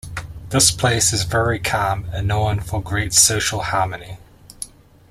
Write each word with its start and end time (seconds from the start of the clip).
This 0.49 0.71
Place 0.71 1.13
is 1.13 1.25
very 1.25 1.59
calm 1.59 2.05
and 2.11 2.27
known 2.27 2.59
for 2.59 2.81
great 2.81 3.13
social 3.13 3.61
harmony. 3.61 4.17